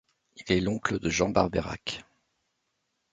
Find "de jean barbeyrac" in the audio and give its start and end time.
0.97-2.03